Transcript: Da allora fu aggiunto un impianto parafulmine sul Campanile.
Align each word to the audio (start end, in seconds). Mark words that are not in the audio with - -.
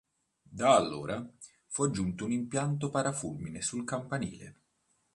Da 0.49 0.75
allora 0.75 1.23
fu 1.67 1.83
aggiunto 1.83 2.25
un 2.25 2.31
impianto 2.31 2.89
parafulmine 2.89 3.61
sul 3.61 3.85
Campanile. 3.85 4.55